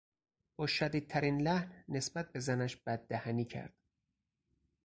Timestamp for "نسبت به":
1.89-2.39